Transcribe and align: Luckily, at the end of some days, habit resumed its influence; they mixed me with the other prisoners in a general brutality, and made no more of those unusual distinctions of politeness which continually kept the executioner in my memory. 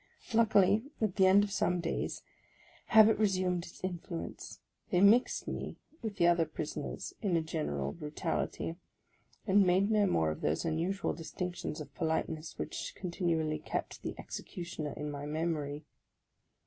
Luckily, 0.33 0.85
at 0.99 1.15
the 1.17 1.27
end 1.27 1.43
of 1.43 1.51
some 1.51 1.79
days, 1.79 2.23
habit 2.87 3.19
resumed 3.19 3.65
its 3.67 3.83
influence; 3.83 4.59
they 4.89 4.99
mixed 4.99 5.47
me 5.47 5.77
with 6.01 6.15
the 6.15 6.25
other 6.25 6.47
prisoners 6.47 7.13
in 7.21 7.37
a 7.37 7.41
general 7.43 7.91
brutality, 7.91 8.77
and 9.45 9.63
made 9.63 9.91
no 9.91 10.07
more 10.07 10.31
of 10.31 10.41
those 10.41 10.65
unusual 10.65 11.13
distinctions 11.13 11.79
of 11.79 11.93
politeness 11.93 12.57
which 12.57 12.93
continually 12.95 13.59
kept 13.59 14.01
the 14.01 14.15
executioner 14.17 14.93
in 14.97 15.11
my 15.11 15.27
memory. 15.27 15.85